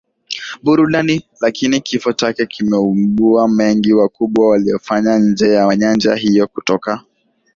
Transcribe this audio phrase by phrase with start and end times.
[0.63, 7.03] burudani lakini kifo chake kimeibua mengi makubwa aliyofanya nje ya nyanja hiyo Kutoka